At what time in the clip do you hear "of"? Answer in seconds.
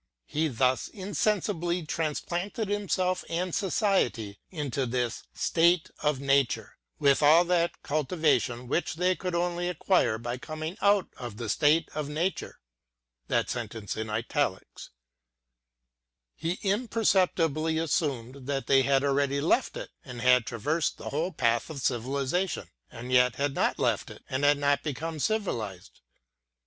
6.01-6.19, 11.17-11.39, 21.69-21.79